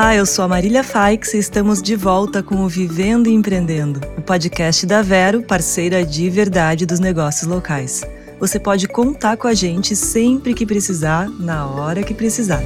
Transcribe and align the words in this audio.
Olá, 0.00 0.14
eu 0.14 0.24
sou 0.24 0.44
a 0.44 0.48
Marília 0.48 0.84
Faix 0.84 1.34
e 1.34 1.38
estamos 1.38 1.82
de 1.82 1.96
volta 1.96 2.40
com 2.40 2.62
o 2.62 2.68
Vivendo 2.68 3.28
e 3.28 3.32
Empreendendo, 3.32 4.00
o 4.16 4.22
podcast 4.22 4.86
da 4.86 5.02
Vero, 5.02 5.42
parceira 5.42 6.06
de 6.06 6.30
verdade 6.30 6.86
dos 6.86 7.00
negócios 7.00 7.50
locais. 7.50 8.04
Você 8.38 8.60
pode 8.60 8.86
contar 8.86 9.36
com 9.36 9.48
a 9.48 9.54
gente 9.54 9.96
sempre 9.96 10.54
que 10.54 10.64
precisar, 10.64 11.28
na 11.28 11.66
hora 11.66 12.04
que 12.04 12.14
precisar. 12.14 12.62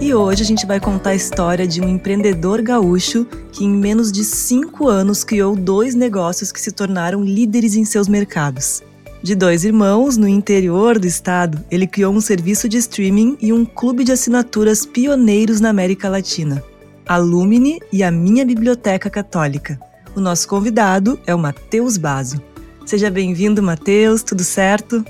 E 0.00 0.14
hoje 0.14 0.42
a 0.42 0.46
gente 0.46 0.64
vai 0.64 0.80
contar 0.80 1.10
a 1.10 1.14
história 1.14 1.66
de 1.66 1.82
um 1.82 1.88
empreendedor 1.90 2.62
gaúcho 2.62 3.26
que, 3.52 3.66
em 3.66 3.70
menos 3.70 4.10
de 4.10 4.24
cinco 4.24 4.88
anos, 4.88 5.24
criou 5.24 5.54
dois 5.54 5.94
negócios 5.94 6.50
que 6.50 6.58
se 6.58 6.72
tornaram 6.72 7.22
líderes 7.22 7.76
em 7.76 7.84
seus 7.84 8.08
mercados. 8.08 8.82
De 9.20 9.34
dois 9.34 9.64
irmãos, 9.64 10.16
no 10.16 10.28
interior 10.28 10.98
do 10.98 11.06
estado, 11.06 11.58
ele 11.70 11.88
criou 11.88 12.14
um 12.14 12.20
serviço 12.20 12.68
de 12.68 12.76
streaming 12.76 13.36
e 13.40 13.52
um 13.52 13.64
clube 13.64 14.04
de 14.04 14.12
assinaturas 14.12 14.86
pioneiros 14.86 15.60
na 15.60 15.70
América 15.70 16.08
Latina, 16.08 16.62
a 17.04 17.16
Lumine 17.16 17.80
e 17.92 18.04
a 18.04 18.12
Minha 18.12 18.46
Biblioteca 18.46 19.10
Católica. 19.10 19.78
O 20.14 20.20
nosso 20.20 20.46
convidado 20.46 21.18
é 21.26 21.34
o 21.34 21.38
Matheus 21.38 21.96
Bazo. 21.96 22.40
Seja 22.86 23.10
bem-vindo, 23.10 23.60
Matheus, 23.60 24.22
tudo 24.22 24.44
certo? 24.44 25.04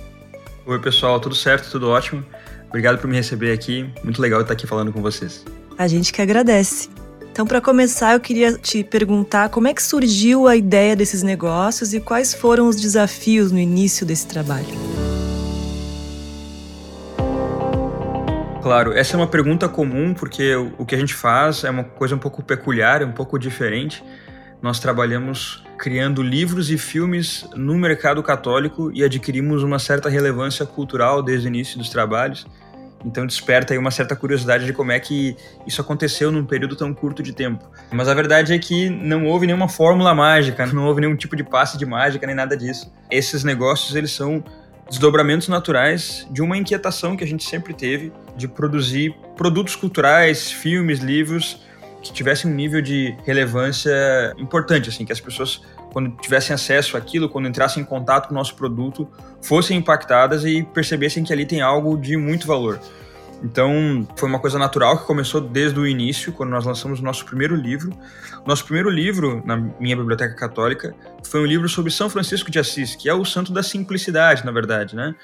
Oi, 0.66 0.78
pessoal, 0.78 1.20
tudo 1.20 1.34
certo, 1.34 1.70
tudo 1.70 1.88
ótimo. 1.88 2.24
Obrigado 2.68 2.98
por 2.98 3.08
me 3.08 3.16
receber 3.16 3.52
aqui, 3.52 3.88
muito 4.02 4.20
legal 4.22 4.40
estar 4.40 4.54
aqui 4.54 4.66
falando 4.66 4.92
com 4.92 5.02
vocês. 5.02 5.44
A 5.76 5.86
gente 5.86 6.12
que 6.12 6.22
agradece. 6.22 6.88
Então, 7.38 7.46
para 7.46 7.60
começar, 7.60 8.14
eu 8.14 8.20
queria 8.20 8.58
te 8.58 8.82
perguntar 8.82 9.48
como 9.48 9.68
é 9.68 9.72
que 9.72 9.80
surgiu 9.80 10.48
a 10.48 10.56
ideia 10.56 10.96
desses 10.96 11.22
negócios 11.22 11.94
e 11.94 12.00
quais 12.00 12.34
foram 12.34 12.66
os 12.66 12.74
desafios 12.74 13.52
no 13.52 13.60
início 13.60 14.04
desse 14.04 14.26
trabalho. 14.26 14.66
Claro, 18.60 18.92
essa 18.92 19.14
é 19.14 19.16
uma 19.16 19.28
pergunta 19.28 19.68
comum 19.68 20.14
porque 20.14 20.56
o 20.56 20.84
que 20.84 20.96
a 20.96 20.98
gente 20.98 21.14
faz 21.14 21.62
é 21.62 21.70
uma 21.70 21.84
coisa 21.84 22.16
um 22.16 22.18
pouco 22.18 22.42
peculiar, 22.42 23.04
um 23.04 23.12
pouco 23.12 23.38
diferente. 23.38 24.02
Nós 24.60 24.80
trabalhamos 24.80 25.64
criando 25.78 26.24
livros 26.24 26.72
e 26.72 26.76
filmes 26.76 27.48
no 27.54 27.78
mercado 27.78 28.20
católico 28.20 28.90
e 28.92 29.04
adquirimos 29.04 29.62
uma 29.62 29.78
certa 29.78 30.08
relevância 30.08 30.66
cultural 30.66 31.22
desde 31.22 31.46
o 31.46 31.50
início 31.50 31.78
dos 31.78 31.88
trabalhos. 31.88 32.48
Então 33.04 33.26
desperta 33.26 33.72
aí 33.72 33.78
uma 33.78 33.90
certa 33.90 34.16
curiosidade 34.16 34.66
de 34.66 34.72
como 34.72 34.92
é 34.92 34.98
que 34.98 35.36
isso 35.66 35.80
aconteceu 35.80 36.32
num 36.32 36.44
período 36.44 36.76
tão 36.76 36.92
curto 36.92 37.22
de 37.22 37.32
tempo. 37.32 37.70
Mas 37.92 38.08
a 38.08 38.14
verdade 38.14 38.52
é 38.52 38.58
que 38.58 38.90
não 38.90 39.26
houve 39.26 39.46
nenhuma 39.46 39.68
fórmula 39.68 40.14
mágica, 40.14 40.66
não 40.72 40.86
houve 40.86 41.00
nenhum 41.00 41.16
tipo 41.16 41.36
de 41.36 41.44
passe 41.44 41.78
de 41.78 41.86
mágica 41.86 42.26
nem 42.26 42.34
nada 42.34 42.56
disso. 42.56 42.92
Esses 43.10 43.44
negócios 43.44 43.94
eles 43.94 44.10
são 44.10 44.42
desdobramentos 44.88 45.48
naturais 45.48 46.26
de 46.30 46.40
uma 46.40 46.56
inquietação 46.56 47.16
que 47.16 47.22
a 47.22 47.26
gente 47.26 47.44
sempre 47.44 47.74
teve 47.74 48.12
de 48.36 48.48
produzir 48.48 49.14
produtos 49.36 49.76
culturais, 49.76 50.50
filmes, 50.50 51.00
livros 51.00 51.60
que 52.02 52.12
tivessem 52.12 52.50
um 52.50 52.54
nível 52.54 52.80
de 52.80 53.16
relevância 53.24 54.34
importante, 54.38 54.88
assim, 54.88 55.04
que 55.04 55.12
as 55.12 55.20
pessoas 55.20 55.60
quando 55.92 56.10
tivessem 56.20 56.54
acesso 56.54 56.96
àquilo, 56.96 57.28
quando 57.28 57.48
entrassem 57.48 57.82
em 57.82 57.86
contato 57.86 58.28
com 58.28 58.34
o 58.34 58.36
nosso 58.36 58.54
produto, 58.54 59.08
fossem 59.42 59.78
impactadas 59.78 60.44
e 60.44 60.62
percebessem 60.62 61.24
que 61.24 61.32
ali 61.32 61.46
tem 61.46 61.60
algo 61.60 61.96
de 61.96 62.16
muito 62.16 62.46
valor. 62.46 62.78
Então, 63.42 64.06
foi 64.16 64.28
uma 64.28 64.38
coisa 64.38 64.58
natural 64.58 64.98
que 64.98 65.06
começou 65.06 65.40
desde 65.40 65.78
o 65.78 65.86
início, 65.86 66.32
quando 66.32 66.50
nós 66.50 66.64
lançamos 66.64 66.98
o 66.98 67.02
nosso 67.02 67.24
primeiro 67.24 67.54
livro. 67.54 67.92
Nosso 68.44 68.64
primeiro 68.64 68.90
livro, 68.90 69.42
na 69.46 69.56
minha 69.56 69.96
biblioteca 69.96 70.34
católica, 70.34 70.94
foi 71.24 71.40
um 71.40 71.46
livro 71.46 71.68
sobre 71.68 71.90
São 71.90 72.10
Francisco 72.10 72.50
de 72.50 72.58
Assis, 72.58 72.96
que 72.96 73.08
é 73.08 73.14
o 73.14 73.24
santo 73.24 73.52
da 73.52 73.62
simplicidade, 73.62 74.44
na 74.44 74.50
verdade, 74.50 74.96
né? 74.96 75.14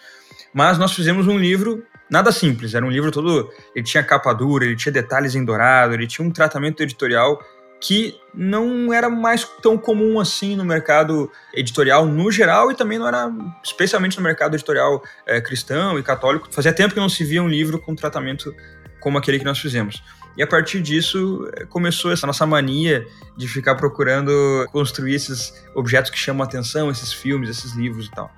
Mas 0.52 0.78
nós 0.78 0.92
fizemos 0.92 1.27
um 1.27 1.36
livro 1.36 1.84
nada 2.14 2.32
simples, 2.32 2.74
era 2.74 2.86
um 2.86 2.90
livro 2.90 3.10
todo. 3.10 3.50
Ele 3.74 3.84
tinha 3.84 4.02
capa 4.02 4.32
dura, 4.32 4.64
ele 4.64 4.76
tinha 4.76 4.92
detalhes 4.92 5.34
em 5.34 5.44
dourado, 5.44 5.92
ele 5.92 6.06
tinha 6.06 6.26
um 6.26 6.30
tratamento 6.30 6.82
editorial 6.82 7.42
que 7.80 8.18
não 8.33 8.94
era 8.94 9.11
mais 9.11 9.44
tão 9.61 9.77
comum 9.77 10.18
assim 10.18 10.56
no 10.56 10.64
mercado 10.64 11.30
editorial 11.52 12.06
no 12.06 12.30
geral 12.30 12.70
e 12.70 12.74
também 12.74 12.98
não 12.98 13.06
era 13.06 13.30
especialmente 13.62 14.16
no 14.16 14.22
mercado 14.22 14.55
editorial 14.55 15.02
é, 15.27 15.40
cristão 15.40 15.98
e 15.98 16.02
católico. 16.02 16.48
Fazia 16.50 16.72
tempo 16.72 16.94
que 16.94 17.00
não 17.00 17.08
se 17.08 17.22
via 17.24 17.42
um 17.42 17.48
livro 17.48 17.78
com 17.78 17.94
tratamento 17.94 18.55
como 19.00 19.18
aquele 19.18 19.39
que 19.39 19.44
nós 19.44 19.58
fizemos. 19.58 20.02
E 20.36 20.42
a 20.42 20.46
partir 20.46 20.80
disso 20.80 21.48
eh, 21.55 21.66
começou 21.66 22.10
essa 22.10 22.27
nossa 22.27 22.44
mania 22.44 23.06
de 23.36 23.46
ficar 23.46 23.74
procurando 23.77 24.33
construir 24.72 25.14
esses 25.14 25.52
objetos 25.74 26.10
que 26.10 26.18
chamam 26.18 26.42
a 26.42 26.46
atenção, 26.46 26.90
esses 26.90 27.12
filmes, 27.12 27.50
esses 27.50 27.74
livros 27.74 28.06
e 28.06 28.10
tal. 28.10 28.33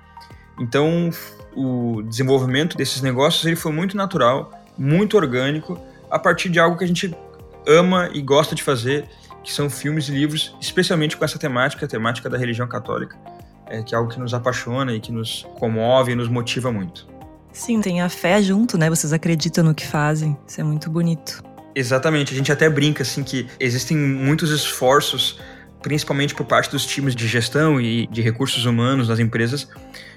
Então, 0.59 1.09
o 1.55 2.01
desenvolvimento 2.03 2.77
desses 2.77 3.01
negócios 3.01 3.45
ele 3.45 3.55
foi 3.55 3.71
muito 3.71 3.95
natural, 3.95 4.51
muito 4.77 5.17
orgânico, 5.17 5.79
a 6.09 6.17
partir 6.17 6.49
de 6.49 6.59
algo 6.59 6.77
que 6.77 6.83
a 6.83 6.87
gente 6.87 7.15
ama 7.67 8.09
e 8.13 8.21
gosta 8.21 8.55
de 8.55 8.63
fazer 8.63 9.07
que 9.43 9.53
são 9.53 9.69
filmes 9.69 10.09
e 10.09 10.11
livros, 10.11 10.55
especialmente 10.59 11.15
com 11.15 11.23
essa 11.23 11.39
temática, 11.39 11.85
a 11.85 11.87
temática 11.87 12.29
da 12.29 12.37
religião 12.37 12.67
católica, 12.67 13.17
é, 13.65 13.81
que 13.81 13.95
é 13.95 13.97
algo 13.97 14.11
que 14.11 14.19
nos 14.19 14.33
apaixona 14.33 14.93
e 14.93 14.99
que 14.99 15.11
nos 15.11 15.47
comove 15.57 16.11
e 16.11 16.15
nos 16.15 16.27
motiva 16.27 16.71
muito. 16.71 17.07
Sim, 17.51 17.81
tem 17.81 18.01
a 18.01 18.09
fé 18.09 18.41
junto, 18.41 18.77
né? 18.77 18.89
Vocês 18.89 19.13
acreditam 19.13 19.63
no 19.63 19.73
que 19.73 19.87
fazem. 19.87 20.37
Isso 20.45 20.61
é 20.61 20.63
muito 20.63 20.89
bonito. 20.89 21.41
Exatamente. 21.73 22.33
A 22.33 22.37
gente 22.37 22.51
até 22.51 22.69
brinca 22.69 23.03
assim 23.03 23.23
que 23.23 23.47
existem 23.59 23.95
muitos 23.97 24.51
esforços, 24.51 25.39
principalmente 25.81 26.33
por 26.33 26.45
parte 26.45 26.71
dos 26.71 26.85
times 26.85 27.15
de 27.15 27.27
gestão 27.27 27.79
e 27.79 28.07
de 28.07 28.21
recursos 28.21 28.65
humanos 28.65 29.07
das 29.07 29.19
empresas, 29.19 29.67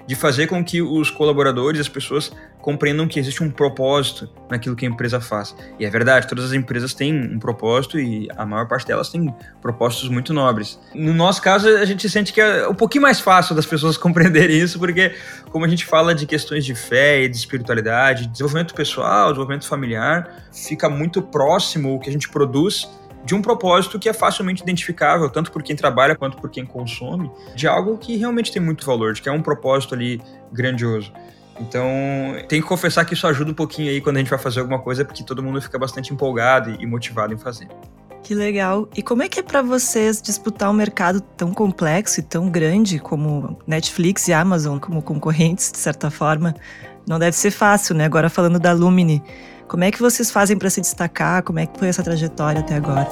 de 0.06 0.15
fazer 0.15 0.47
com 0.47 0.65
que 0.65 0.82
os 0.82 1.10
colaboradores, 1.10 1.81
as 1.81 1.88
pessoas, 1.88 2.32
compreendam 2.60 3.06
que 3.06 3.19
existe 3.19 3.43
um 3.43 3.50
propósito 3.50 4.28
naquilo 4.50 4.76
que 4.76 4.84
a 4.84 4.88
empresa 4.88 5.21
faz. 5.21 5.54
E 5.78 5.84
é 5.84 5.91
verdade, 5.91 6.26
todas 6.26 6.47
as 6.47 6.53
empresas 6.53 6.93
têm 6.93 7.15
um 7.15 7.38
propósito 7.38 7.98
e 7.98 8.28
a 8.37 8.44
maior 8.44 8.66
parte 8.66 8.87
delas 8.87 9.09
tem 9.09 9.32
propósitos 9.62 10.09
muito 10.09 10.34
nobres. 10.34 10.78
No 10.94 11.15
nosso 11.15 11.41
caso, 11.41 11.69
a 11.69 11.84
gente 11.84 12.09
sente 12.09 12.32
que 12.32 12.41
é 12.41 12.69
um 12.69 12.75
pouquinho 12.75 13.03
mais 13.03 13.21
fácil 13.21 13.54
das 13.54 13.66
pessoas 13.66 13.97
compreenderem 13.98 14.59
isso, 14.59 14.78
porque 14.78 15.15
como 15.50 15.65
a 15.65 15.69
gente 15.69 15.87
fala 15.87 16.15
de 16.15 16.27
questões 16.27 16.65
de 16.65 16.75
fé 16.75 17.22
e 17.22 17.28
de 17.28 17.37
espiritualidade, 17.37 18.27
desenvolvimento 18.27 18.75
pessoal, 18.75 19.28
desenvolvimento 19.28 19.66
familiar, 19.66 20.44
fica 20.53 20.88
muito 20.88 21.22
próximo 21.22 21.94
o 21.94 22.00
que 22.00 22.10
a 22.10 22.12
gente 22.12 22.28
produz 22.28 22.88
de 23.25 23.34
um 23.34 23.42
propósito 23.42 23.98
que 23.98 24.08
é 24.08 24.12
facilmente 24.12 24.62
identificável, 24.62 25.28
tanto 25.28 25.53
por 25.53 25.62
quem 25.62 25.76
trabalha 25.76 26.16
quanto 26.16 26.36
por 26.38 26.50
quem 26.50 26.64
consome, 26.64 27.31
de 27.54 27.69
algo 27.69 27.98
que 27.98 28.16
realmente 28.16 28.50
tem 28.50 28.62
muito 28.62 28.84
valor, 28.84 29.12
de 29.12 29.22
que 29.22 29.28
é 29.28 29.32
um 29.32 29.42
propósito 29.42 29.94
ali 29.94 30.20
grandioso. 30.53 31.12
Então, 31.60 31.84
tem 32.48 32.62
que 32.62 32.66
confessar 32.66 33.04
que 33.04 33.12
isso 33.12 33.26
ajuda 33.26 33.50
um 33.50 33.54
pouquinho 33.54 33.91
aí 33.91 34.00
quando 34.00 34.16
a 34.16 34.19
gente 34.20 34.30
vai 34.30 34.38
fazer 34.38 34.60
alguma 34.60 34.78
coisa, 34.78 35.04
porque 35.04 35.22
todo 35.22 35.42
mundo 35.42 35.60
fica 35.60 35.78
bastante 35.78 36.12
empolgado 36.12 36.70
e 36.80 36.86
motivado 36.86 37.34
em 37.34 37.38
fazer. 37.38 37.69
Que 38.22 38.34
legal. 38.34 38.88
E 38.97 39.03
como 39.03 39.22
é 39.22 39.28
que 39.28 39.41
é 39.41 39.42
para 39.42 39.60
vocês 39.62 40.20
disputar 40.22 40.70
um 40.70 40.75
mercado 40.75 41.20
tão 41.20 41.53
complexo 41.53 42.20
e 42.20 42.22
tão 42.22 42.48
grande 42.48 42.98
como 42.98 43.59
Netflix 43.66 44.28
e 44.28 44.32
Amazon 44.32 44.78
como 44.78 45.03
concorrentes, 45.03 45.70
de 45.70 45.78
certa 45.78 46.10
forma? 46.10 46.54
Não 47.06 47.19
deve 47.19 47.36
ser 47.36 47.50
fácil, 47.50 47.94
né? 47.94 48.04
Agora 48.04 48.30
falando 48.30 48.59
da 48.59 48.72
Lumine, 48.72 49.22
como 49.70 49.84
é 49.84 49.91
que 49.92 50.00
vocês 50.00 50.32
fazem 50.32 50.58
para 50.58 50.69
se 50.69 50.81
destacar? 50.81 51.44
Como 51.44 51.60
é 51.60 51.64
que 51.64 51.78
foi 51.78 51.86
essa 51.86 52.03
trajetória 52.03 52.60
até 52.60 52.75
agora? 52.75 53.08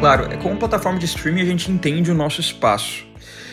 Claro, 0.00 0.32
é 0.32 0.36
como 0.36 0.56
plataforma 0.56 0.98
de 0.98 1.04
streaming 1.04 1.42
a 1.42 1.44
gente 1.44 1.70
entende 1.70 2.10
o 2.10 2.14
nosso 2.14 2.40
espaço. 2.40 3.06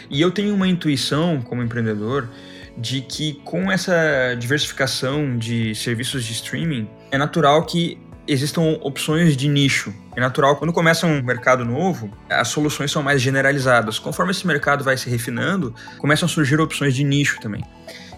E 0.09 0.19
eu 0.19 0.31
tenho 0.31 0.55
uma 0.55 0.67
intuição 0.67 1.43
como 1.43 1.61
empreendedor 1.61 2.27
de 2.75 3.01
que 3.01 3.33
com 3.45 3.71
essa 3.71 4.35
diversificação 4.39 5.37
de 5.37 5.75
serviços 5.75 6.23
de 6.23 6.33
streaming, 6.33 6.89
é 7.11 7.19
natural 7.19 7.63
que 7.67 7.99
existam 8.31 8.77
opções 8.81 9.35
de 9.35 9.47
nicho. 9.47 9.93
É 10.15 10.21
natural, 10.21 10.55
quando 10.55 10.71
começa 10.71 11.05
um 11.05 11.21
mercado 11.21 11.65
novo, 11.65 12.09
as 12.29 12.47
soluções 12.47 12.91
são 12.91 13.03
mais 13.03 13.21
generalizadas. 13.21 13.99
Conforme 13.99 14.31
esse 14.31 14.45
mercado 14.47 14.83
vai 14.83 14.97
se 14.97 15.09
refinando, 15.09 15.73
começam 15.97 16.25
a 16.25 16.29
surgir 16.29 16.59
opções 16.59 16.95
de 16.95 17.03
nicho 17.03 17.39
também. 17.39 17.63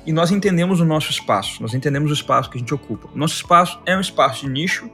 E 0.06 0.12
nós 0.12 0.32
entendemos 0.32 0.80
o 0.80 0.86
nosso 0.86 1.10
espaço, 1.10 1.62
nós 1.62 1.74
entendemos 1.74 2.12
o 2.12 2.14
espaço 2.14 2.50
que 2.50 2.58
a 2.58 2.60
gente 2.60 2.74
ocupa. 2.74 3.10
Nosso 3.16 3.36
espaço 3.36 3.80
é 3.86 3.96
um 3.96 4.02
espaço 4.02 4.46
de 4.46 4.52
nicho 4.52 4.90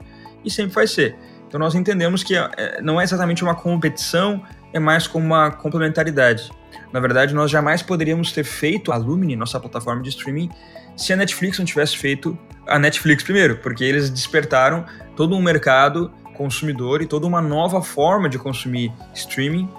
e 0.45 0.51
sempre 0.51 0.73
vai 0.73 0.87
ser. 0.87 1.15
Então 1.47 1.59
nós 1.59 1.73
entendemos 1.73 2.23
que 2.23 2.35
é, 2.35 2.79
não 2.81 3.01
é 3.01 3.03
exatamente 3.03 3.43
uma 3.43 3.55
competição, 3.55 4.43
é 4.71 4.79
mais 4.79 5.07
como 5.07 5.25
uma 5.25 5.51
complementaridade. 5.51 6.51
Na 6.91 6.99
verdade, 6.99 7.33
nós 7.33 7.51
jamais 7.51 7.81
poderíamos 7.81 8.31
ter 8.31 8.43
feito 8.43 8.91
a 8.91 8.97
Lumine, 8.97 9.35
nossa 9.35 9.59
plataforma 9.59 10.01
de 10.01 10.09
streaming, 10.09 10.49
se 10.95 11.13
a 11.13 11.15
Netflix 11.15 11.57
não 11.57 11.65
tivesse 11.65 11.97
feito 11.97 12.37
a 12.67 12.77
Netflix 12.77 13.23
primeiro, 13.23 13.57
porque 13.57 13.83
eles 13.83 14.09
despertaram 14.09 14.85
todo 15.15 15.35
um 15.35 15.41
mercado 15.41 16.11
consumidor 16.35 17.01
e 17.01 17.05
toda 17.05 17.27
uma 17.27 17.41
nova 17.41 17.81
forma 17.81 18.29
de 18.29 18.37
consumir 18.37 18.91
streaming 19.13 19.69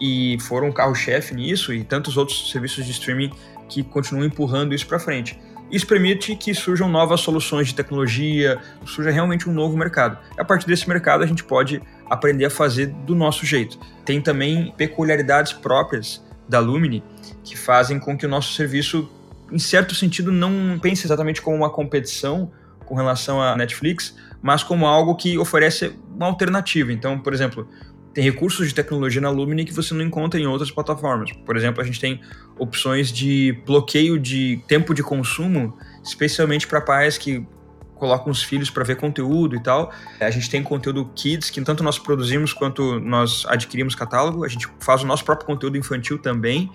e 0.00 0.38
foram 0.40 0.68
um 0.68 0.72
carro-chefe 0.72 1.34
nisso 1.34 1.72
e 1.72 1.84
tantos 1.84 2.16
outros 2.16 2.50
serviços 2.50 2.84
de 2.84 2.92
streaming 2.92 3.30
que 3.68 3.82
continuam 3.82 4.24
empurrando 4.24 4.74
isso 4.74 4.86
para 4.86 4.98
frente. 4.98 5.38
Isso 5.70 5.86
permite 5.86 6.34
que 6.34 6.52
surjam 6.52 6.88
novas 6.88 7.20
soluções 7.20 7.68
de 7.68 7.74
tecnologia, 7.74 8.58
surja 8.84 9.10
realmente 9.10 9.48
um 9.48 9.52
novo 9.52 9.76
mercado. 9.76 10.18
A 10.36 10.44
partir 10.44 10.66
desse 10.66 10.88
mercado, 10.88 11.22
a 11.22 11.26
gente 11.26 11.44
pode 11.44 11.80
aprender 12.08 12.44
a 12.44 12.50
fazer 12.50 12.86
do 12.86 13.14
nosso 13.14 13.46
jeito. 13.46 13.78
Tem 14.04 14.20
também 14.20 14.74
peculiaridades 14.76 15.52
próprias 15.52 16.24
da 16.50 16.58
Lumine 16.58 17.02
que 17.42 17.56
fazem 17.56 17.98
com 17.98 18.18
que 18.18 18.26
o 18.26 18.28
nosso 18.28 18.52
serviço 18.52 19.08
em 19.50 19.58
certo 19.58 19.94
sentido, 19.94 20.30
não 20.30 20.78
pense 20.78 21.06
exatamente 21.06 21.42
como 21.42 21.56
uma 21.56 21.70
competição 21.70 22.50
com 22.86 22.94
relação 22.94 23.42
à 23.42 23.56
Netflix, 23.56 24.16
mas 24.42 24.62
como 24.62 24.86
algo 24.86 25.14
que 25.16 25.38
oferece 25.38 25.92
uma 26.14 26.26
alternativa. 26.26 26.92
Então, 26.92 27.18
por 27.18 27.32
exemplo, 27.32 27.68
tem 28.12 28.24
recursos 28.24 28.68
de 28.68 28.74
tecnologia 28.74 29.20
na 29.20 29.30
Lumine 29.30 29.64
que 29.64 29.72
você 29.72 29.94
não 29.94 30.02
encontra 30.02 30.38
em 30.40 30.46
outras 30.46 30.70
plataformas. 30.70 31.32
Por 31.44 31.56
exemplo, 31.56 31.80
a 31.80 31.84
gente 31.84 32.00
tem 32.00 32.20
opções 32.58 33.12
de 33.12 33.60
bloqueio 33.66 34.18
de 34.18 34.62
tempo 34.66 34.94
de 34.94 35.02
consumo, 35.02 35.76
especialmente 36.04 36.66
para 36.66 36.80
pais 36.80 37.16
que 37.18 37.46
colocam 38.00 38.32
os 38.32 38.42
filhos 38.42 38.70
para 38.70 38.82
ver 38.82 38.96
conteúdo 38.96 39.54
e 39.54 39.60
tal. 39.62 39.92
A 40.18 40.30
gente 40.30 40.50
tem 40.50 40.62
conteúdo 40.62 41.08
kids 41.14 41.50
que 41.50 41.60
tanto 41.60 41.84
nós 41.84 41.98
produzimos 41.98 42.52
quanto 42.52 42.98
nós 42.98 43.44
adquirimos 43.46 43.94
catálogo. 43.94 44.44
A 44.44 44.48
gente 44.48 44.66
faz 44.80 45.04
o 45.04 45.06
nosso 45.06 45.24
próprio 45.24 45.46
conteúdo 45.46 45.76
infantil 45.76 46.18
também. 46.18 46.72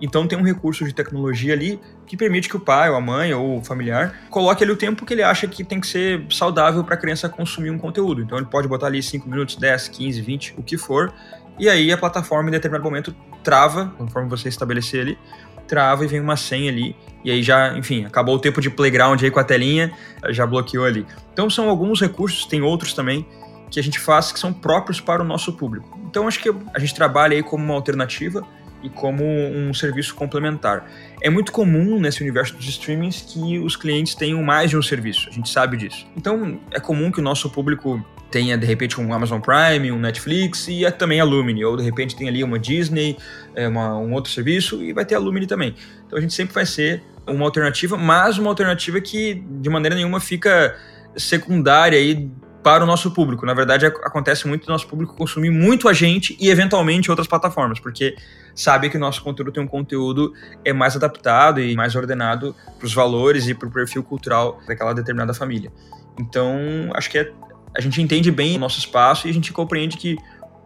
Então 0.00 0.28
tem 0.28 0.38
um 0.38 0.42
recurso 0.42 0.84
de 0.84 0.92
tecnologia 0.92 1.54
ali 1.54 1.80
que 2.06 2.18
permite 2.18 2.50
que 2.50 2.56
o 2.56 2.60
pai, 2.60 2.90
ou 2.90 2.96
a 2.96 3.00
mãe, 3.00 3.32
ou 3.32 3.58
o 3.58 3.64
familiar 3.64 4.14
coloque 4.28 4.62
ali 4.62 4.70
o 4.70 4.76
tempo 4.76 5.06
que 5.06 5.14
ele 5.14 5.22
acha 5.22 5.48
que 5.48 5.64
tem 5.64 5.80
que 5.80 5.86
ser 5.86 6.26
saudável 6.30 6.84
para 6.84 6.94
a 6.94 6.98
criança 6.98 7.28
consumir 7.30 7.70
um 7.70 7.78
conteúdo. 7.78 8.20
Então 8.20 8.36
ele 8.36 8.46
pode 8.46 8.68
botar 8.68 8.88
ali 8.88 9.02
5 9.02 9.26
minutos, 9.26 9.56
10, 9.56 9.88
15, 9.88 10.20
20, 10.20 10.54
o 10.58 10.62
que 10.62 10.76
for, 10.76 11.12
e 11.58 11.68
aí 11.70 11.90
a 11.90 11.96
plataforma 11.96 12.50
em 12.50 12.52
determinado 12.52 12.84
momento 12.84 13.16
trava, 13.42 13.94
conforme 13.96 14.28
você 14.28 14.50
estabelecer 14.50 15.00
ali, 15.00 15.18
trava 15.66 16.04
e 16.04 16.08
vem 16.08 16.20
uma 16.20 16.36
senha 16.36 16.70
ali, 16.70 16.96
e 17.24 17.30
aí 17.30 17.42
já, 17.42 17.76
enfim, 17.76 18.04
acabou 18.04 18.36
o 18.36 18.38
tempo 18.38 18.60
de 18.60 18.70
playground 18.70 19.22
aí 19.22 19.30
com 19.30 19.40
a 19.40 19.44
telinha, 19.44 19.92
já 20.30 20.46
bloqueou 20.46 20.84
ali. 20.84 21.04
Então 21.32 21.50
são 21.50 21.68
alguns 21.68 22.00
recursos, 22.00 22.46
tem 22.46 22.62
outros 22.62 22.94
também 22.94 23.26
que 23.70 23.80
a 23.80 23.82
gente 23.82 23.98
faz 23.98 24.30
que 24.30 24.38
são 24.38 24.52
próprios 24.52 25.00
para 25.00 25.22
o 25.22 25.24
nosso 25.24 25.52
público. 25.52 25.98
Então 26.08 26.28
acho 26.28 26.40
que 26.40 26.54
a 26.72 26.78
gente 26.78 26.94
trabalha 26.94 27.34
aí 27.34 27.42
como 27.42 27.64
uma 27.64 27.74
alternativa 27.74 28.46
e 28.86 28.90
como 28.90 29.24
um 29.24 29.74
serviço 29.74 30.14
complementar. 30.14 30.88
É 31.20 31.28
muito 31.28 31.52
comum 31.52 31.98
nesse 31.98 32.22
universo 32.22 32.54
dos 32.54 32.68
streamings 32.68 33.22
que 33.22 33.58
os 33.58 33.76
clientes 33.76 34.14
tenham 34.14 34.42
mais 34.42 34.70
de 34.70 34.76
um 34.76 34.82
serviço, 34.82 35.28
a 35.28 35.32
gente 35.32 35.48
sabe 35.48 35.76
disso. 35.76 36.06
Então 36.16 36.60
é 36.70 36.78
comum 36.78 37.10
que 37.10 37.18
o 37.18 37.22
nosso 37.22 37.50
público 37.50 38.04
tenha 38.30 38.56
de 38.56 38.66
repente 38.66 39.00
um 39.00 39.12
Amazon 39.12 39.40
Prime, 39.40 39.90
um 39.90 39.98
Netflix 39.98 40.68
e 40.68 40.90
também 40.92 41.20
a 41.20 41.24
Lumini, 41.24 41.64
ou 41.64 41.76
de 41.76 41.82
repente 41.82 42.16
tem 42.16 42.28
ali 42.28 42.42
uma 42.42 42.58
Disney, 42.58 43.16
é, 43.54 43.68
uma, 43.68 43.96
um 43.98 44.12
outro 44.12 44.30
serviço 44.32 44.82
e 44.82 44.92
vai 44.92 45.04
ter 45.04 45.14
a 45.14 45.18
Lumini 45.18 45.46
também. 45.46 45.74
Então 46.06 46.18
a 46.18 46.20
gente 46.20 46.34
sempre 46.34 46.54
vai 46.54 46.66
ser 46.66 47.02
uma 47.26 47.44
alternativa, 47.44 47.96
mas 47.96 48.38
uma 48.38 48.48
alternativa 48.48 49.00
que 49.00 49.34
de 49.34 49.68
maneira 49.68 49.96
nenhuma 49.96 50.20
fica 50.20 50.76
secundária 51.16 51.98
aí 51.98 52.30
para 52.66 52.82
o 52.82 52.86
nosso 52.86 53.12
público. 53.12 53.46
Na 53.46 53.54
verdade, 53.54 53.86
acontece 53.86 54.48
muito 54.48 54.66
do 54.66 54.72
nosso 54.72 54.88
público 54.88 55.14
consumir 55.14 55.50
muito 55.50 55.88
a 55.88 55.92
gente 55.92 56.36
e 56.40 56.50
eventualmente 56.50 57.08
outras 57.08 57.28
plataformas, 57.28 57.78
porque 57.78 58.16
sabe 58.56 58.88
que 58.88 58.96
o 58.96 59.00
nosso 59.00 59.22
conteúdo 59.22 59.52
tem 59.52 59.62
um 59.62 59.66
conteúdo 59.68 60.32
é 60.64 60.72
mais 60.72 60.96
adaptado 60.96 61.60
e 61.60 61.76
mais 61.76 61.94
ordenado 61.94 62.56
para 62.78 62.86
os 62.86 62.94
valores 62.94 63.46
e 63.46 63.54
para 63.54 63.68
o 63.68 63.70
perfil 63.70 64.02
cultural 64.02 64.58
daquela 64.66 64.94
determinada 64.94 65.34
família. 65.34 65.70
Então, 66.18 66.56
acho 66.94 67.10
que 67.10 67.18
é, 67.18 67.30
a 67.76 67.80
gente 67.80 68.00
entende 68.00 68.30
bem 68.30 68.56
o 68.56 68.58
nosso 68.58 68.78
espaço 68.78 69.28
e 69.28 69.30
a 69.30 69.34
gente 69.34 69.52
compreende 69.52 69.98
que 69.98 70.16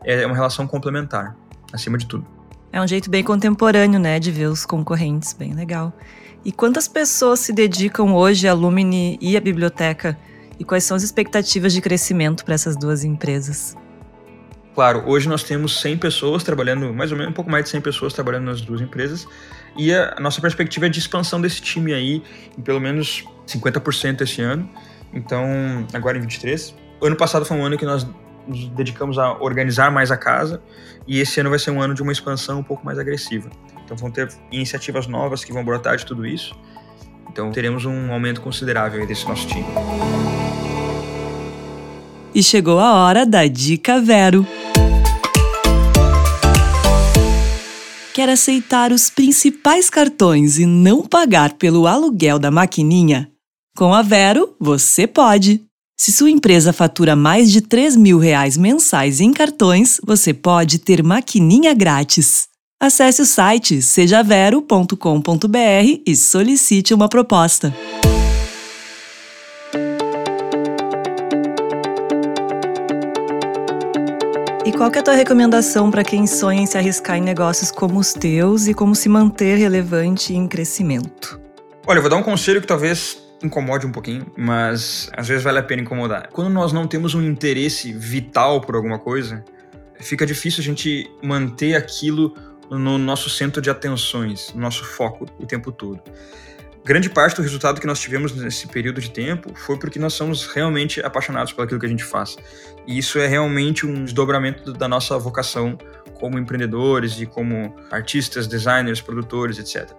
é 0.05 0.25
uma 0.25 0.35
relação 0.35 0.67
complementar, 0.67 1.37
acima 1.73 1.99
de 1.99 2.07
tudo. 2.07 2.25
É 2.73 2.81
um 2.81 2.87
jeito 2.87 3.11
bem 3.11 3.25
contemporâneo, 3.25 3.99
né, 3.99 4.21
de 4.21 4.31
ver 4.31 4.47
os 4.47 4.65
concorrentes, 4.65 5.33
bem 5.33 5.53
legal. 5.53 5.93
E 6.45 6.53
quantas 6.53 6.87
pessoas 6.87 7.41
se 7.41 7.53
dedicam 7.53 8.15
hoje 8.15 8.47
à 8.47 8.55
Lumine 8.55 9.19
e 9.21 9.37
à 9.37 9.41
biblioteca? 9.41 10.17
E 10.59 10.65
quais 10.65 10.85
são 10.85 10.97
as 10.97 11.03
expectativas 11.03 11.73
de 11.73 11.81
crescimento 11.81 12.45
para 12.45 12.55
essas 12.55 12.77
duas 12.77 13.03
empresas? 13.03 13.77
Claro, 14.75 15.03
hoje 15.07 15.29
nós 15.29 15.43
temos 15.43 15.81
100 15.81 15.99
pessoas 15.99 16.45
trabalhando, 16.45 16.95
mais 16.95 17.11
ou 17.11 17.19
menos 17.19 17.33
um 17.33 17.35
pouco 17.35 17.51
mais 17.51 17.65
de 17.65 17.71
100 17.71 17.81
pessoas 17.81 18.13
trabalhando 18.13 18.45
nas 18.45 18.61
duas 18.61 18.81
empresas, 18.81 19.27
e 19.77 19.93
a 19.93 20.17
nossa 20.21 20.41
perspectiva 20.41 20.87
é 20.87 20.89
de 20.89 20.99
expansão 20.99 21.41
desse 21.41 21.61
time 21.61 21.93
aí 21.93 22.23
em 22.57 22.63
pelo 22.63 22.81
menos 22.81 23.25
50% 23.47 24.23
esse 24.23 24.41
ano. 24.41 24.69
Então, 25.13 25.45
agora 25.93 26.17
em 26.17 26.21
23. 26.21 26.75
O 27.01 27.07
ano 27.07 27.17
passado 27.17 27.45
foi 27.45 27.57
um 27.57 27.65
ano 27.65 27.77
que 27.77 27.85
nós 27.85 28.07
nos 28.47 28.69
dedicamos 28.69 29.19
a 29.19 29.33
organizar 29.41 29.91
mais 29.91 30.11
a 30.11 30.17
casa, 30.17 30.63
e 31.07 31.21
esse 31.21 31.41
ano 31.41 31.51
vai 31.51 31.59
ser 31.59 31.73
um 31.73 31.81
ano 31.81 31.95
de 31.95 32.03
uma 32.03 32.13
expansão 32.13 32.61
um 32.61 32.63
pouco 32.63 32.85
mais 32.85 32.99
agressiva. 32.99 33.51
Então, 33.85 33.97
vão 33.97 34.11
ter 34.11 34.29
iniciativas 34.53 35.07
novas 35.09 35.45
que 35.45 35.53
vão 35.53 35.65
brotar 35.65 35.97
de 35.97 36.07
tudo 36.07 36.25
isso. 36.25 36.55
Então, 37.29 37.51
teremos 37.51 37.85
um 37.85 38.13
aumento 38.13 38.41
considerável 38.41 39.05
desse 39.07 39.27
nosso 39.27 39.47
time. 39.49 39.67
E 42.33 42.43
chegou 42.43 42.79
a 42.79 42.95
hora 42.95 43.27
da 43.27 43.47
Dica 43.47 44.01
Vero. 44.01 44.47
Quer 48.21 48.29
aceitar 48.29 48.93
os 48.93 49.09
principais 49.09 49.89
cartões 49.89 50.59
e 50.59 50.67
não 50.67 51.07
pagar 51.07 51.55
pelo 51.55 51.87
aluguel 51.87 52.39
da 52.39 52.51
maquininha? 52.51 53.31
Com 53.75 53.95
a 53.95 54.03
Vero, 54.03 54.55
você 54.61 55.07
pode. 55.07 55.65
Se 55.99 56.13
sua 56.13 56.31
empresa 56.31 56.71
fatura 56.71 57.17
mais 57.17 57.51
de 57.51 57.63
3 57.63 57.97
mil 57.97 58.19
reais 58.19 58.59
mensais 58.59 59.23
em 59.23 59.33
cartões, 59.33 59.99
você 60.05 60.35
pode 60.35 60.81
ter 60.81 61.03
maquininha 61.03 61.73
grátis. 61.73 62.47
Acesse 62.79 63.23
o 63.23 63.25
site 63.25 63.81
sejavero.com.br 63.81 64.97
e 66.07 66.15
solicite 66.15 66.93
uma 66.93 67.09
proposta. 67.09 67.75
E 74.63 74.73
qual 74.73 74.91
que 74.91 74.99
é 74.99 75.01
a 75.01 75.05
tua 75.05 75.15
recomendação 75.15 75.91
para 75.91 76.05
quem 76.05 76.27
sonha 76.27 76.61
em 76.61 76.67
se 76.67 76.77
arriscar 76.77 77.17
em 77.17 77.23
negócios 77.23 77.71
como 77.71 77.99
os 77.99 78.13
teus 78.13 78.67
e 78.67 78.75
como 78.75 78.95
se 78.95 79.09
manter 79.09 79.57
relevante 79.57 80.35
em 80.35 80.47
crescimento? 80.47 81.41
Olha, 81.87 81.97
eu 81.97 82.03
vou 82.03 82.11
dar 82.11 82.19
um 82.19 82.23
conselho 82.23 82.61
que 82.61 82.67
talvez 82.67 83.23
incomode 83.43 83.87
um 83.87 83.93
pouquinho, 83.93 84.27
mas 84.37 85.11
às 85.17 85.27
vezes 85.27 85.43
vale 85.43 85.59
a 85.59 85.63
pena 85.63 85.81
incomodar. 85.81 86.29
Quando 86.31 86.51
nós 86.51 86.75
não 86.75 86.87
temos 86.87 87.15
um 87.15 87.23
interesse 87.23 87.91
vital 87.91 88.61
por 88.61 88.75
alguma 88.75 88.99
coisa, 88.99 89.43
fica 89.99 90.27
difícil 90.27 90.61
a 90.61 90.65
gente 90.65 91.11
manter 91.23 91.75
aquilo 91.75 92.35
no 92.71 92.99
nosso 92.99 93.31
centro 93.31 93.63
de 93.63 93.71
atenções, 93.71 94.53
no 94.55 94.61
nosso 94.61 94.85
foco 94.85 95.27
o 95.39 95.47
tempo 95.47 95.73
todo 95.73 96.03
grande 96.85 97.11
parte 97.11 97.37
do 97.37 97.43
resultado 97.43 97.81
que 97.81 97.87
nós 97.87 98.01
tivemos 98.01 98.35
nesse 98.35 98.67
período 98.67 99.01
de 99.01 99.11
tempo 99.11 99.53
foi 99.55 99.79
porque 99.79 99.99
nós 99.99 100.15
somos 100.15 100.47
realmente 100.47 101.01
apaixonados 101.01 101.53
por 101.53 101.65
aquilo 101.65 101.79
que 101.79 101.87
a 101.87 101.89
gente 101.89 102.05
faz. 102.05 102.37
E 102.87 102.99
isso 102.99 103.19
é 103.19 103.27
realmente 103.27 103.87
um 103.87 104.05
desdobramento 104.05 104.73
da 104.73 104.89
nossa 104.89 105.19
vocação 105.19 105.77
como 106.15 106.39
empreendedores 106.39 107.21
e 107.21 107.27
como 107.27 107.75
artistas, 107.91 108.47
designers, 108.47 109.01
produtores, 109.01 109.59
etc. 109.59 109.91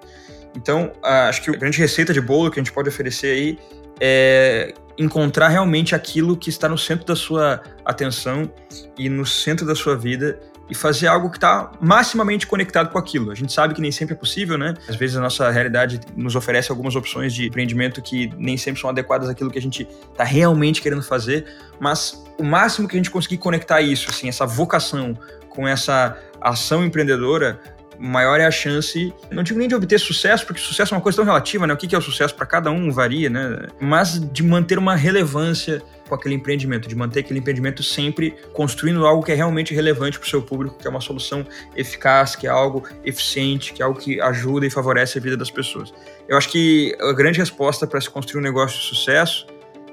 Então, 0.56 0.92
acho 1.02 1.42
que 1.44 1.50
a 1.50 1.54
grande 1.54 1.78
receita 1.78 2.14
de 2.14 2.22
bolo 2.22 2.52
que 2.52 2.60
a 2.60 2.64
gente 2.64 2.74
pode 2.74 2.90
oferecer 2.90 3.28
aí 3.28 3.60
é 4.00 4.74
encontrar 5.02 5.48
realmente 5.50 5.96
aquilo 5.96 6.38
que 6.38 6.50
está 6.50 6.70
no 6.70 6.78
centro 6.78 7.06
da 7.06 7.16
sua 7.16 7.62
atenção 7.84 8.52
e 8.98 9.10
no 9.10 9.26
centro 9.26 9.66
da 9.66 9.76
sua 9.76 9.96
vida 9.96 10.40
e 10.70 10.76
fazer 10.76 11.08
algo 11.08 11.30
que 11.30 11.38
está 11.38 11.70
maximamente 11.82 12.48
conectado 12.48 12.90
com 12.92 12.98
aquilo. 12.98 13.30
A 13.30 13.36
gente 13.36 13.52
sabe 13.52 13.74
que 13.74 13.82
nem 13.82 13.92
sempre 13.92 14.14
é 14.14 14.18
possível, 14.18 14.58
né? 14.58 14.74
Às 14.88 14.96
vezes 14.96 15.18
a 15.18 15.20
nossa 15.20 15.50
realidade 15.50 16.00
nos 16.16 16.34
oferece 16.34 16.72
algumas 16.72 16.96
opções 16.96 17.34
de 17.34 17.48
empreendimento 17.48 18.02
que 18.02 18.32
nem 18.38 18.56
sempre 18.56 18.80
são 18.80 18.90
adequadas 18.90 19.28
àquilo 19.28 19.52
que 19.52 19.60
a 19.60 19.62
gente 19.62 19.86
está 20.12 20.24
realmente 20.24 20.82
querendo 20.82 21.04
fazer, 21.04 21.46
mas 21.78 22.24
o 22.38 22.44
máximo 22.44 22.88
que 22.88 22.96
a 22.96 23.00
gente 23.00 23.12
conseguir 23.12 23.38
conectar 23.38 23.82
isso, 23.82 24.10
assim, 24.10 24.30
essa 24.30 24.46
vocação 24.46 25.18
com 25.50 25.68
essa 25.68 26.18
ação 26.40 26.86
empreendedora, 26.86 27.60
maior 28.02 28.40
é 28.40 28.46
a 28.46 28.52
chance, 28.52 29.14
não 29.30 29.44
digo 29.44 29.60
nem 29.60 29.68
de 29.68 29.76
obter 29.76 30.00
sucesso, 30.00 30.46
porque 30.46 30.60
sucesso 30.60 30.94
é 30.94 30.98
uma 30.98 31.02
coisa 31.02 31.18
tão 31.18 31.26
relativa, 31.26 31.68
né? 31.68 31.74
O 31.74 31.78
que 31.78 31.94
é 31.94 31.98
o 31.98 32.02
sucesso 32.02 32.34
para 32.34 32.46
cada 32.46 32.72
um 32.72 32.92
varia, 32.92 33.30
né? 33.30 33.68
Mas 33.80 34.20
de 34.20 34.44
manter 34.44 34.80
uma 34.80 34.96
relevância 34.96 35.82
com 36.10 36.16
aquele 36.16 36.36
empreendimento, 36.36 36.90
de 36.90 36.96
manter 36.96 37.22
aquele 37.22 37.40
empreendimento 37.40 37.82
sempre 37.84 38.36
construindo 38.54 39.06
algo 39.06 39.24
que 39.24 39.32
é 39.32 39.36
realmente 39.36 39.74
relevante 39.74 40.20
para 40.20 40.26
o 40.26 40.30
seu 40.30 40.42
público, 40.42 40.78
que 40.78 40.86
é 40.86 40.90
uma 40.90 41.00
solução 41.00 41.46
eficaz, 41.76 42.36
que 42.36 42.48
é 42.48 42.50
algo 42.50 42.84
eficiente, 43.06 43.72
que 43.72 43.82
é 43.82 43.86
algo 43.86 43.98
que 43.98 44.20
ajuda 44.20 44.66
e 44.66 44.70
favorece 44.70 45.20
a 45.20 45.22
vida 45.22 45.38
das 45.38 45.50
pessoas. 45.50 45.94
Eu 46.28 46.38
acho 46.38 46.50
que 46.50 46.98
a 47.00 47.14
grande 47.14 47.40
resposta 47.40 47.88
para 47.88 48.02
se 48.02 48.10
construir 48.10 48.42
um 48.42 48.44
negócio 48.44 48.78
de 48.78 48.86
sucesso 48.86 49.48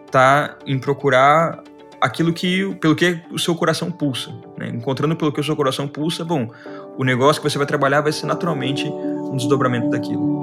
está 0.06 0.58
em 0.66 0.78
procurar 0.78 1.62
aquilo 2.00 2.32
que 2.32 2.74
pelo 2.76 2.94
que 2.94 3.20
o 3.30 3.38
seu 3.38 3.54
coração 3.54 3.90
pulsa, 3.90 4.32
né? 4.56 4.68
encontrando 4.68 5.16
pelo 5.16 5.32
que 5.32 5.40
o 5.40 5.44
seu 5.44 5.56
coração 5.56 5.86
pulsa, 5.86 6.24
bom, 6.24 6.50
o 6.98 7.04
negócio 7.04 7.40
que 7.40 7.48
você 7.48 7.56
vai 7.56 7.66
trabalhar 7.66 8.00
vai 8.00 8.10
ser 8.10 8.26
naturalmente 8.26 8.84
um 8.88 9.36
desdobramento 9.36 9.88
daquilo. 9.88 10.36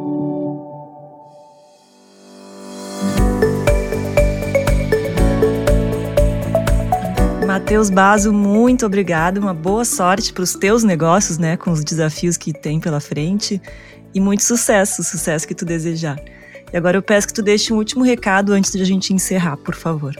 Matheus 7.45 7.89
Baso, 7.89 8.31
muito 8.31 8.85
obrigado. 8.85 9.37
Uma 9.37 9.53
boa 9.53 9.83
sorte 9.83 10.31
para 10.31 10.43
os 10.43 10.53
teus 10.53 10.83
negócios, 10.83 11.37
né, 11.37 11.57
com 11.57 11.71
os 11.71 11.83
desafios 11.83 12.37
que 12.37 12.53
tem 12.53 12.79
pela 12.79 13.01
frente 13.01 13.61
e 14.13 14.21
muito 14.21 14.43
sucesso, 14.43 15.01
o 15.01 15.03
sucesso 15.03 15.45
que 15.45 15.53
tu 15.53 15.65
desejar. 15.65 16.17
E 16.71 16.77
agora 16.77 16.97
eu 16.97 17.01
peço 17.01 17.27
que 17.27 17.33
tu 17.33 17.41
deixe 17.41 17.73
um 17.73 17.77
último 17.77 18.03
recado 18.03 18.53
antes 18.53 18.71
de 18.71 18.81
a 18.81 18.85
gente 18.85 19.13
encerrar, 19.13 19.57
por 19.57 19.75
favor. 19.75 20.15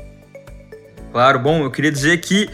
Claro, 1.14 1.40
bom, 1.40 1.64
eu 1.64 1.72
queria 1.72 1.92
dizer 1.92 2.18
que 2.18 2.50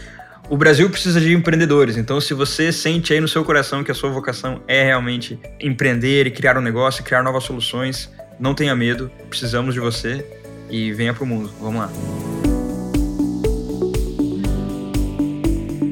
o 0.52 0.56
Brasil 0.58 0.90
precisa 0.90 1.18
de 1.18 1.32
empreendedores. 1.32 1.96
Então, 1.96 2.20
se 2.20 2.34
você 2.34 2.70
sente 2.70 3.14
aí 3.14 3.22
no 3.22 3.26
seu 3.26 3.42
coração 3.42 3.82
que 3.82 3.90
a 3.90 3.94
sua 3.94 4.10
vocação 4.10 4.60
é 4.68 4.84
realmente 4.84 5.40
empreender 5.58 6.26
e 6.26 6.30
criar 6.30 6.58
um 6.58 6.60
negócio, 6.60 7.02
criar 7.02 7.22
novas 7.22 7.44
soluções, 7.44 8.10
Não 8.38 8.54
tenha 8.54 8.76
medo, 8.76 9.10
precisamos 9.30 9.72
de 9.72 9.80
você 9.80 10.26
e 10.68 10.92
venha 10.92 11.14
pro 11.14 11.24
mundo. 11.24 11.50
Vamos 11.58 11.80
lá. 11.80 11.92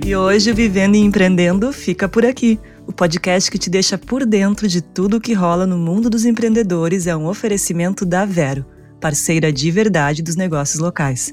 E 0.05 0.14
hoje 0.14 0.52
Vivendo 0.52 0.97
e 0.97 0.99
Empreendendo 0.99 1.73
fica 1.73 2.07
por 2.07 2.26
aqui. 2.26 2.59
O 2.87 2.93
podcast 2.93 3.50
que 3.50 3.59
te 3.59 3.71
deixa 3.71 3.97
por 3.97 4.26
dentro 4.26 4.69
de 4.69 4.83
tudo 4.83 5.17
o 5.17 5.21
que 5.21 5.33
rola 5.33 5.67
no 5.67 5.79
mundo 5.79 6.11
dos 6.11 6.26
empreendedores 6.26 7.07
é 7.07 7.17
um 7.17 7.26
oferecimento 7.26 8.05
da 8.05 8.26
Vero, 8.26 8.67
parceira 9.00 9.50
de 9.50 9.71
verdade 9.71 10.23
dos 10.23 10.37
negócios 10.37 10.81
locais. 10.81 11.33